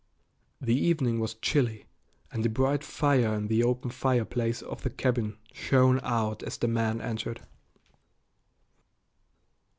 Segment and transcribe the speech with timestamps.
[0.59, 1.85] The evening was chilly,
[2.31, 6.67] and a bright fire in the open fireplace of the cabin shone out as the
[6.67, 7.41] man entered.